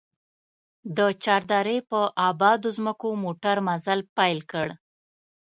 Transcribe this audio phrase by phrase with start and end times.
[0.97, 1.99] د چار درې په
[2.29, 4.67] ابادو ځمکو موټر مزل پيل کړ.